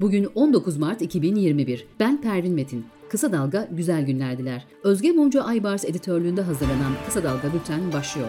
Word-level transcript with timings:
Bugün 0.00 0.28
19 0.34 0.76
Mart 0.76 1.02
2021. 1.02 1.86
Ben 2.00 2.20
Pervin 2.20 2.52
Metin. 2.52 2.84
Kısa 3.08 3.32
Dalga 3.32 3.68
güzel 3.72 4.06
günler 4.06 4.38
diler. 4.38 4.66
Özge 4.84 5.12
Mumcu 5.12 5.42
Aybars 5.42 5.84
editörlüğünde 5.84 6.42
hazırlanan 6.42 6.92
Kısa 7.06 7.24
Dalga 7.24 7.52
bülten 7.54 7.92
başlıyor. 7.92 8.28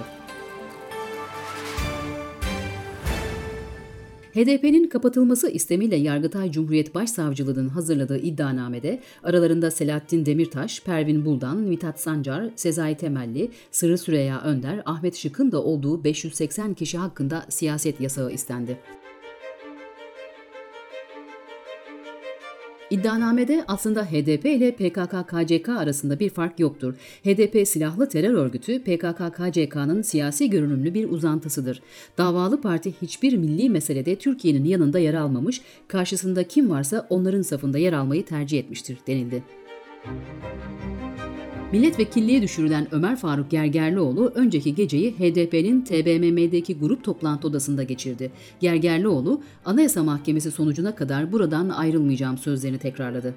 HDP'nin 4.33 4.89
kapatılması 4.89 5.49
istemiyle 5.49 5.96
Yargıtay 5.96 6.51
Cumhuriyet 6.51 6.96
Başsavcılığı'nın 6.96 7.70
hazırladığı 7.70 8.18
iddianamede 8.18 9.02
aralarında 9.23 9.71
Selahattin 9.71 10.25
Demirtaş, 10.25 10.84
Pervin 10.84 11.25
Buldan, 11.25 11.57
Mithat 11.57 12.00
Sancar, 12.00 12.50
Sezai 12.55 12.97
Temelli, 12.97 13.52
Sırrı 13.71 13.97
Süreyya 13.97 14.41
Önder, 14.41 14.82
Ahmet 14.86 15.16
Şık'ın 15.16 15.52
da 15.52 15.63
olduğu 15.63 16.04
580 16.04 16.73
kişi 16.73 16.97
hakkında 16.97 17.45
siyaset 17.50 18.02
yasağı 18.02 18.32
istendi. 18.32 18.77
İddianamede 22.89 23.63
aslında 23.68 24.05
HDP 24.05 24.46
ile 24.46 24.69
PKK-KCK 24.69 25.78
arasında 25.78 26.19
bir 26.19 26.29
fark 26.29 26.60
yoktur. 26.60 26.93
HDP 27.23 27.68
silahlı 27.68 28.10
terör 28.10 28.33
örgütü 28.33 28.83
PKK-KCK'nın 28.83 30.04
siyasi 30.04 30.50
görünümlü 30.50 30.93
bir 30.93 31.10
uzantısıdır. 31.10 31.82
Davalı 32.17 32.61
parti 32.61 32.94
hiçbir 33.02 33.38
milli 33.38 33.69
meselede 33.69 34.16
Türkiye'nin 34.16 34.66
yanında 34.66 35.00
yer 35.00 35.13
almamış, 35.13 35.61
karşısında 35.88 36.44
kim 36.44 36.69
varsa 36.69 37.08
onların 37.09 37.41
safında 37.41 37.77
yer 37.77 37.94
almayı 37.94 38.25
tercih 38.25 38.59
etmiştir 38.59 38.97
denildi. 39.08 39.44
Milletvekilliğe 41.72 42.42
düşürülen 42.42 42.88
Ömer 42.92 43.16
Faruk 43.16 43.52
Gergerlioğlu 43.52 44.31
önceki 44.36 44.75
geceyi 44.75 45.11
HDP'nin 45.11 45.81
TBMM'deki 45.81 46.80
grup 46.80 47.03
toplantı 47.03 47.47
odasında 47.47 47.83
geçirdi. 47.83 48.31
Gergerlioğlu, 48.59 49.41
Anayasa 49.66 50.03
Mahkemesi 50.03 50.52
sonucuna 50.52 50.95
kadar 50.95 51.31
buradan 51.31 51.69
ayrılmayacağım 51.69 52.38
sözlerini 52.38 52.78
tekrarladı. 52.78 53.36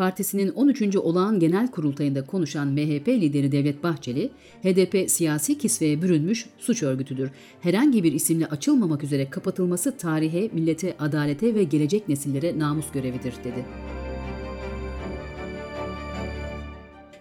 Partisinin 0.00 0.48
13. 0.48 0.96
olağan 0.96 1.40
genel 1.40 1.70
kurultayında 1.70 2.26
konuşan 2.26 2.68
MHP 2.68 3.08
lideri 3.08 3.52
Devlet 3.52 3.82
Bahçeli, 3.82 4.30
HDP 4.62 5.10
siyasi 5.10 5.58
kisveye 5.58 6.02
bürünmüş 6.02 6.46
suç 6.58 6.82
örgütüdür. 6.82 7.30
Herhangi 7.60 8.04
bir 8.04 8.12
isimle 8.12 8.46
açılmamak 8.46 9.04
üzere 9.04 9.30
kapatılması 9.30 9.96
tarihe, 9.96 10.50
millete, 10.52 10.96
adalete 10.98 11.54
ve 11.54 11.64
gelecek 11.64 12.08
nesillere 12.08 12.58
namus 12.58 12.92
görevidir 12.92 13.34
dedi. 13.44 13.64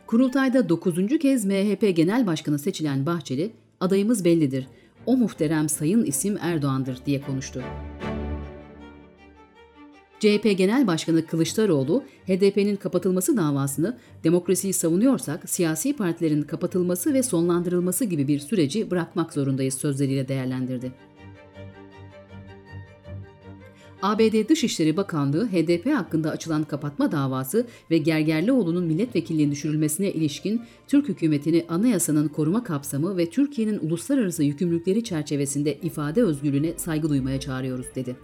Kurultayda 0.07 0.69
9. 0.69 1.19
kez 1.21 1.45
MHP 1.45 1.95
Genel 1.95 2.27
Başkanı 2.27 2.59
seçilen 2.59 3.05
Bahçeli, 3.05 3.51
adayımız 3.79 4.25
bellidir. 4.25 4.67
O 5.05 5.17
muhterem 5.17 5.69
sayın 5.69 6.03
isim 6.03 6.37
Erdoğan'dır 6.41 6.99
diye 7.05 7.21
konuştu. 7.21 7.63
CHP 10.19 10.57
Genel 10.57 10.87
Başkanı 10.87 11.25
Kılıçdaroğlu, 11.25 12.03
HDP'nin 12.27 12.75
kapatılması 12.75 13.37
davasını 13.37 13.97
demokrasiyi 14.23 14.73
savunuyorsak 14.73 15.49
siyasi 15.49 15.95
partilerin 15.95 16.41
kapatılması 16.41 17.13
ve 17.13 17.23
sonlandırılması 17.23 18.05
gibi 18.05 18.27
bir 18.27 18.39
süreci 18.39 18.91
bırakmak 18.91 19.33
zorundayız 19.33 19.73
sözleriyle 19.73 20.27
değerlendirdi. 20.27 20.91
ABD 24.01 24.49
Dışişleri 24.49 24.97
Bakanlığı 24.97 25.47
HDP 25.47 25.85
hakkında 25.85 26.31
açılan 26.31 26.63
kapatma 26.63 27.11
davası 27.11 27.65
ve 27.91 27.97
Gergerlioğlu'nun 27.97 28.83
milletvekilliğinin 28.83 29.51
düşürülmesine 29.51 30.11
ilişkin 30.11 30.61
Türk 30.87 31.09
hükümetini 31.09 31.65
anayasanın 31.69 32.27
koruma 32.27 32.63
kapsamı 32.63 33.17
ve 33.17 33.29
Türkiye'nin 33.29 33.79
uluslararası 33.79 34.43
yükümlülükleri 34.43 35.03
çerçevesinde 35.03 35.77
ifade 35.81 36.23
özgürlüğüne 36.23 36.73
saygı 36.77 37.09
duymaya 37.09 37.39
çağırıyoruz 37.39 37.85
dedi. 37.95 38.15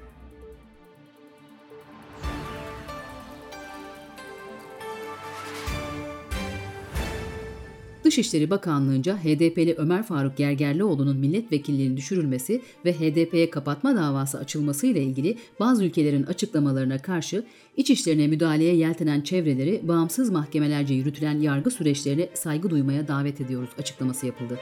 Dışişleri 8.16 8.50
Bakanlığı'nca 8.50 9.18
HDP'li 9.18 9.74
Ömer 9.78 10.04
Faruk 10.04 10.38
Gergerlioğlu'nun 10.38 11.18
milletvekilliğinin 11.18 11.98
düşürülmesi 11.98 12.62
ve 12.86 12.94
HDP'ye 12.94 13.50
kapatma 13.50 13.96
davası 13.96 14.38
açılması 14.40 14.88
ile 14.88 15.04
ilgili 15.04 15.38
bazı 15.60 15.86
ülkelerin 15.86 16.24
açıklamalarına 16.24 17.02
karşı 17.02 17.44
iç 17.78 17.90
işlerine 17.90 18.28
müdahaleye 18.28 18.76
yeltenen 18.76 19.22
çevreleri 19.22 19.82
bağımsız 19.84 20.30
mahkemelerce 20.30 20.94
yürütülen 20.94 21.40
yargı 21.40 21.72
süreçlerine 21.72 22.30
saygı 22.34 22.70
duymaya 22.70 23.08
davet 23.08 23.42
ediyoruz 23.42 23.70
açıklaması 23.80 24.26
yapıldı. 24.26 24.60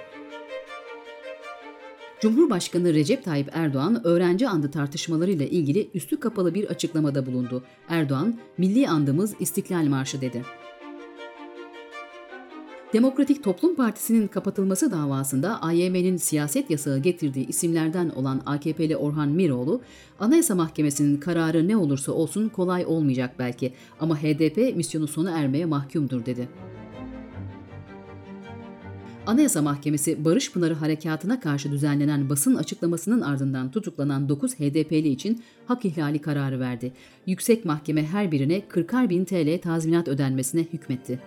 Cumhurbaşkanı 2.22 2.94
Recep 2.94 3.24
Tayyip 3.24 3.50
Erdoğan 3.52 4.08
öğrenci 4.08 4.48
andı 4.48 4.72
tartışmalarıyla 4.72 5.46
ilgili 5.46 5.90
üstü 5.94 6.20
kapalı 6.20 6.54
bir 6.54 6.66
açıklamada 6.66 7.26
bulundu. 7.26 7.64
Erdoğan, 7.90 8.40
milli 8.58 8.90
andımız 8.90 9.36
İstiklal 9.40 9.86
Marşı 9.86 10.22
dedi. 10.22 10.44
Demokratik 12.94 13.44
Toplum 13.44 13.76
Partisi'nin 13.76 14.28
kapatılması 14.28 14.92
davasında 14.92 15.62
AYM'nin 15.62 16.18
siyaset 16.18 16.70
yasağı 16.70 16.98
getirdiği 17.00 17.48
isimlerden 17.48 18.10
olan 18.10 18.42
AKP'li 18.46 18.98
Orhan 18.98 19.30
Miroğlu, 19.30 19.82
Anayasa 20.20 20.56
Mahkemesi'nin 20.56 21.18
kararı 21.18 21.68
ne 21.68 21.78
olursa 21.78 22.12
olsun 22.12 22.50
kolay 22.50 22.86
olmayacak 22.86 23.36
belki 23.40 23.74
ama 24.00 24.18
HDP 24.18 24.76
misyonu 24.76 25.08
sona 25.08 25.40
ermeye 25.40 25.66
mahkumdur 25.66 26.26
dedi. 26.26 26.50
Anayasa 29.28 29.62
Mahkemesi 29.62 30.26
Barış 30.26 30.52
Pınarı 30.52 30.74
Harekatı'na 30.74 31.40
karşı 31.40 31.72
düzenlenen 31.72 32.30
basın 32.30 32.56
açıklamasının 32.56 33.22
ardından 33.22 33.72
tutuklanan 33.72 34.30
9 34.30 34.56
HDP'li 34.56 35.10
için 35.10 35.44
hak 35.66 35.86
ihlali 35.86 36.22
kararı 36.22 36.60
verdi. 36.60 36.94
Yüksek 37.28 37.66
Mahkeme 37.66 38.06
her 38.06 38.32
birine 38.32 38.60
40'ar 38.60 39.10
bin 39.10 39.26
TL 39.26 39.62
tazminat 39.62 40.08
ödenmesine 40.08 40.62
hükmetti. 40.62 41.20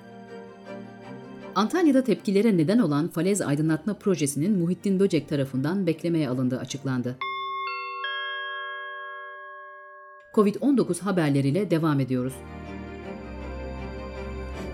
Antalya'da 1.56 2.04
tepkilere 2.04 2.56
neden 2.56 2.78
olan 2.78 3.08
falez 3.08 3.40
aydınlatma 3.40 3.94
projesinin 3.94 4.58
Muhittin 4.58 5.00
Böcek 5.00 5.28
tarafından 5.28 5.86
beklemeye 5.86 6.28
alındığı 6.28 6.58
açıklandı. 6.58 7.16
Covid-19 10.34 11.00
haberleriyle 11.00 11.70
devam 11.70 12.00
ediyoruz. 12.00 12.32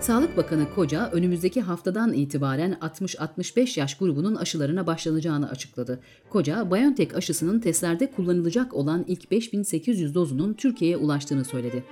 Sağlık 0.01 0.37
Bakanı 0.37 0.73
Koca 0.75 1.09
önümüzdeki 1.11 1.61
haftadan 1.61 2.13
itibaren 2.13 2.77
60-65 2.81 3.79
yaş 3.79 3.97
grubunun 3.97 4.35
aşılarına 4.35 4.87
başlanacağını 4.87 5.49
açıkladı. 5.49 5.99
Koca, 6.29 6.71
BioNTech 6.71 7.15
aşısının 7.15 7.59
testlerde 7.59 8.11
kullanılacak 8.11 8.73
olan 8.73 9.05
ilk 9.07 9.31
5800 9.31 10.15
dozunun 10.15 10.53
Türkiye'ye 10.53 10.97
ulaştığını 10.97 11.45
söyledi. 11.45 11.83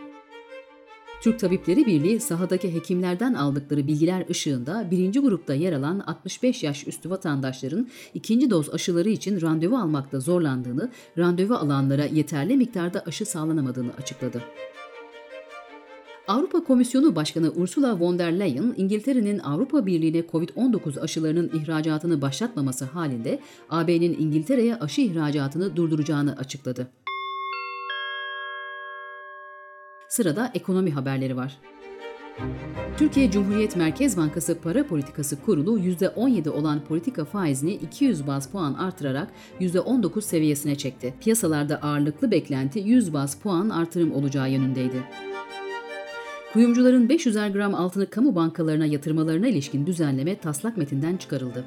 Türk 1.21 1.39
Tabipleri 1.39 1.85
Birliği 1.85 2.19
sahadaki 2.19 2.73
hekimlerden 2.73 3.33
aldıkları 3.33 3.87
bilgiler 3.87 4.29
ışığında 4.29 4.87
birinci 4.91 5.19
grupta 5.19 5.53
yer 5.53 5.73
alan 5.73 5.99
65 5.99 6.63
yaş 6.63 6.87
üstü 6.87 7.09
vatandaşların 7.09 7.87
ikinci 8.13 8.49
doz 8.49 8.73
aşıları 8.73 9.09
için 9.09 9.41
randevu 9.41 9.77
almakta 9.77 10.19
zorlandığını, 10.19 10.91
randevu 11.17 11.53
alanlara 11.53 12.05
yeterli 12.05 12.57
miktarda 12.57 13.03
aşı 13.05 13.25
sağlanamadığını 13.25 13.93
açıkladı. 13.93 14.41
Avrupa 16.27 16.63
Komisyonu 16.63 17.15
Başkanı 17.15 17.51
Ursula 17.51 17.99
von 17.99 18.19
der 18.19 18.39
Leyen, 18.39 18.73
İngiltere'nin 18.77 19.39
Avrupa 19.39 19.85
Birliği'ne 19.85 20.19
COVID-19 20.19 20.99
aşılarının 20.99 21.51
ihracatını 21.53 22.21
başlatmaması 22.21 22.85
halinde 22.85 23.39
AB'nin 23.69 24.17
İngiltere'ye 24.19 24.75
aşı 24.75 25.01
ihracatını 25.01 25.75
durduracağını 25.75 26.35
açıkladı. 26.37 26.87
Sırada 30.11 30.51
ekonomi 30.53 30.91
haberleri 30.91 31.35
var. 31.35 31.57
Türkiye 32.97 33.31
Cumhuriyet 33.31 33.75
Merkez 33.75 34.17
Bankası 34.17 34.59
Para 34.61 34.87
Politikası 34.87 35.41
Kurulu 35.41 35.79
%17 35.79 36.49
olan 36.49 36.79
politika 36.79 37.25
faizini 37.25 37.73
200 37.73 38.27
baz 38.27 38.49
puan 38.49 38.73
artırarak 38.73 39.27
%19 39.59 40.21
seviyesine 40.21 40.75
çekti. 40.75 41.13
Piyasalarda 41.21 41.81
ağırlıklı 41.81 42.31
beklenti 42.31 42.79
100 42.79 43.13
baz 43.13 43.39
puan 43.39 43.69
artırım 43.69 44.11
olacağı 44.11 44.51
yönündeydi. 44.51 45.03
Kuyumcuların 46.53 47.07
500'er 47.07 47.53
gram 47.53 47.75
altını 47.75 48.09
kamu 48.09 48.35
bankalarına 48.35 48.85
yatırmalarına 48.85 49.47
ilişkin 49.47 49.85
düzenleme 49.85 50.39
taslak 50.39 50.77
metinden 50.77 51.17
çıkarıldı. 51.17 51.65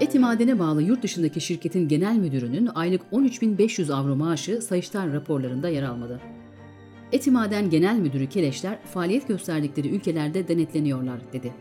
Eti 0.00 0.18
madene 0.18 0.58
bağlı 0.58 0.82
yurt 0.82 1.02
dışındaki 1.02 1.40
şirketin 1.40 1.88
genel 1.88 2.16
müdürünün 2.16 2.68
aylık 2.74 3.02
13.500 3.12 3.94
avro 3.94 4.16
maaşı 4.16 4.62
Sayıştay 4.62 5.12
raporlarında 5.12 5.68
yer 5.68 5.82
almadı. 5.82 6.20
Etimaden 7.12 7.70
Genel 7.70 7.96
Müdürü 7.96 8.28
Keleşler 8.28 8.78
faaliyet 8.82 9.28
gösterdikleri 9.28 9.88
ülkelerde 9.88 10.48
denetleniyorlar 10.48 11.32
dedi. 11.32 11.52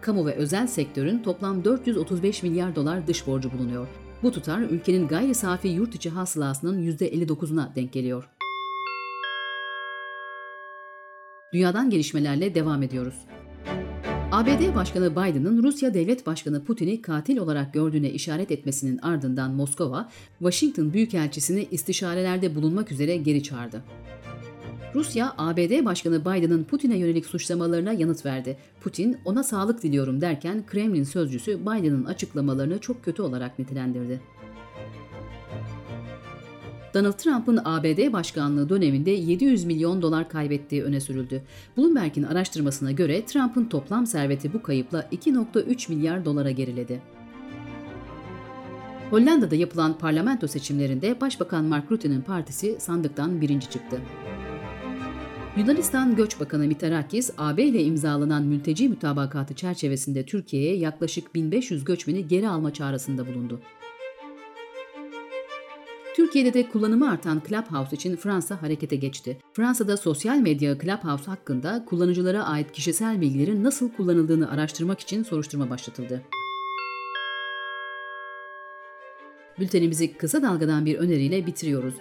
Kamu 0.00 0.26
ve 0.26 0.34
özel 0.34 0.66
sektörün 0.66 1.18
toplam 1.18 1.64
435 1.64 2.42
milyar 2.42 2.76
dolar 2.76 3.06
dış 3.06 3.26
borcu 3.26 3.52
bulunuyor. 3.52 3.86
Bu 4.22 4.32
tutar 4.32 4.60
ülkenin 4.60 5.08
gayri 5.08 5.34
safi 5.34 5.68
yurt 5.68 5.94
içi 5.94 6.10
hasılasının 6.10 6.82
%59'una 6.82 7.74
denk 7.74 7.92
geliyor. 7.92 8.28
Dünyadan 11.52 11.90
gelişmelerle 11.90 12.54
devam 12.54 12.82
ediyoruz. 12.82 13.14
ABD 14.32 14.74
Başkanı 14.74 15.12
Biden'ın 15.12 15.62
Rusya 15.62 15.94
Devlet 15.94 16.26
Başkanı 16.26 16.64
Putin'i 16.64 17.02
katil 17.02 17.38
olarak 17.38 17.74
gördüğüne 17.74 18.10
işaret 18.10 18.50
etmesinin 18.50 18.98
ardından 18.98 19.54
Moskova, 19.54 20.08
Washington 20.38 20.92
Büyükelçisini 20.92 21.68
istişarelerde 21.70 22.54
bulunmak 22.54 22.92
üzere 22.92 23.16
geri 23.16 23.42
çağırdı. 23.42 23.82
Rusya, 24.96 25.34
ABD 25.38 25.84
Başkanı 25.84 26.20
Biden'ın 26.20 26.64
Putin'e 26.64 26.96
yönelik 26.96 27.26
suçlamalarına 27.26 27.92
yanıt 27.92 28.26
verdi. 28.26 28.56
Putin, 28.80 29.16
ona 29.24 29.42
sağlık 29.42 29.82
diliyorum 29.82 30.20
derken 30.20 30.66
Kremlin 30.66 31.04
sözcüsü 31.04 31.60
Biden'ın 31.60 32.04
açıklamalarını 32.04 32.78
çok 32.78 33.04
kötü 33.04 33.22
olarak 33.22 33.58
nitelendirdi. 33.58 34.20
Donald 36.94 37.12
Trump'ın 37.12 37.60
ABD 37.64 38.12
başkanlığı 38.12 38.68
döneminde 38.68 39.10
700 39.10 39.64
milyon 39.64 40.02
dolar 40.02 40.28
kaybettiği 40.28 40.82
öne 40.82 41.00
sürüldü. 41.00 41.42
Bloomberg'in 41.76 42.22
araştırmasına 42.22 42.92
göre 42.92 43.24
Trump'ın 43.24 43.64
toplam 43.64 44.06
serveti 44.06 44.52
bu 44.52 44.62
kayıpla 44.62 45.08
2.3 45.12 45.92
milyar 45.92 46.24
dolara 46.24 46.50
geriledi. 46.50 47.02
Hollanda'da 49.10 49.54
yapılan 49.54 49.98
parlamento 49.98 50.46
seçimlerinde 50.46 51.20
Başbakan 51.20 51.64
Mark 51.64 51.92
Rutte'nin 51.92 52.20
partisi 52.20 52.76
sandıktan 52.80 53.40
birinci 53.40 53.70
çıktı. 53.70 54.00
Yunanistan 55.56 56.16
Göç 56.16 56.40
Bakanı 56.40 56.66
Mitarakis, 56.66 57.30
AB 57.38 57.64
ile 57.64 57.82
imzalanan 57.82 58.42
mülteci 58.42 58.88
mütabakatı 58.88 59.54
çerçevesinde 59.54 60.26
Türkiye'ye 60.26 60.76
yaklaşık 60.76 61.34
1500 61.34 61.84
göçmeni 61.84 62.28
geri 62.28 62.48
alma 62.48 62.72
çağrısında 62.72 63.26
bulundu. 63.26 63.60
Türkiye'de 66.16 66.54
de 66.54 66.68
kullanımı 66.68 67.10
artan 67.10 67.42
Clubhouse 67.48 67.96
için 67.96 68.16
Fransa 68.16 68.62
harekete 68.62 68.96
geçti. 68.96 69.38
Fransa'da 69.52 69.96
sosyal 69.96 70.36
medya 70.36 70.78
Clubhouse 70.78 71.24
hakkında 71.24 71.84
kullanıcılara 71.84 72.44
ait 72.44 72.72
kişisel 72.72 73.20
bilgilerin 73.20 73.64
nasıl 73.64 73.92
kullanıldığını 73.92 74.50
araştırmak 74.50 75.00
için 75.00 75.22
soruşturma 75.22 75.70
başlatıldı. 75.70 76.22
Bültenimizi 79.58 80.12
kısa 80.16 80.42
dalgadan 80.42 80.86
bir 80.86 80.98
öneriyle 80.98 81.46
bitiriyoruz. 81.46 81.94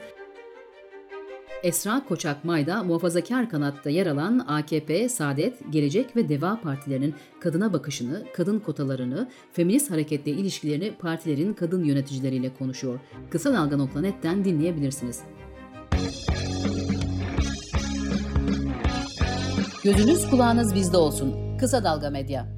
Esra 1.63 2.03
Koçak 2.07 2.45
Mayda 2.45 2.83
muhafazakar 2.83 3.49
kanatta 3.49 3.89
yer 3.89 4.07
alan 4.07 4.45
AKP, 4.47 5.09
Saadet, 5.09 5.53
Gelecek 5.69 6.15
ve 6.15 6.29
Deva 6.29 6.59
partilerinin 6.61 7.15
kadına 7.39 7.73
bakışını, 7.73 8.23
kadın 8.33 8.59
kotalarını, 8.59 9.29
feminist 9.53 9.91
hareketle 9.91 10.31
ilişkilerini 10.31 10.91
partilerin 10.99 11.53
kadın 11.53 11.83
yöneticileriyle 11.83 12.53
konuşuyor. 12.53 12.99
Kısa 13.29 13.53
Dalga.net'ten 13.53 14.45
dinleyebilirsiniz. 14.45 15.21
Gözünüz 19.83 20.29
kulağınız 20.29 20.75
bizde 20.75 20.97
olsun. 20.97 21.57
Kısa 21.57 21.83
Dalga 21.83 22.09
Medya. 22.09 22.54